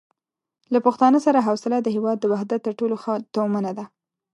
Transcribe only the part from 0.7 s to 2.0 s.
له پښتانه سره حوصله د